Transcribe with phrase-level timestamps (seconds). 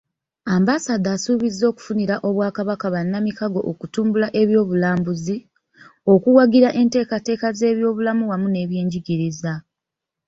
[0.55, 5.37] Ambasada asuubizza okufunira Obwakabaka bannamikago okutumbula ebyobulambuzi,
[6.13, 9.53] okuwagira enteekateeka z'ebyobulamu wamu n'ebyenjigiriza.